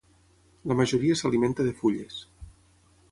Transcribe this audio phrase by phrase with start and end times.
[0.71, 2.17] La majoria s'alimenta de fulles.